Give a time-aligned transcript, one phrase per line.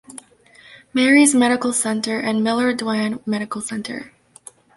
[0.95, 4.11] Mary's Medical Center and Miller-Dwan Medical Center.